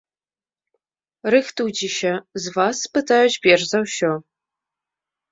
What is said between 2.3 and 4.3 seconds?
з вас спытаюць перш за ўсё.